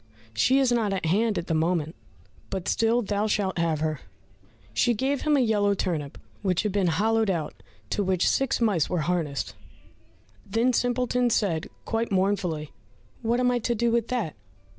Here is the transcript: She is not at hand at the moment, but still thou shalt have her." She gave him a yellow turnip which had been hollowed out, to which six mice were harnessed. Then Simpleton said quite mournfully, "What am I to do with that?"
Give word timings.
She 0.33 0.57
is 0.57 0.71
not 0.71 0.93
at 0.93 1.05
hand 1.05 1.37
at 1.37 1.45
the 1.45 1.53
moment, 1.53 1.93
but 2.49 2.67
still 2.67 3.03
thou 3.03 3.27
shalt 3.27 3.59
have 3.59 3.81
her." 3.81 4.01
She 4.73 4.95
gave 4.95 5.21
him 5.21 5.37
a 5.37 5.41
yellow 5.41 5.75
turnip 5.75 6.17
which 6.41 6.63
had 6.63 6.71
been 6.71 6.87
hollowed 6.87 7.29
out, 7.29 7.61
to 7.91 8.01
which 8.03 8.27
six 8.27 8.59
mice 8.59 8.89
were 8.89 9.01
harnessed. 9.01 9.53
Then 10.43 10.73
Simpleton 10.73 11.29
said 11.29 11.67
quite 11.85 12.11
mournfully, 12.11 12.71
"What 13.21 13.39
am 13.39 13.51
I 13.51 13.59
to 13.59 13.75
do 13.75 13.91
with 13.91 14.07
that?" 14.07 14.33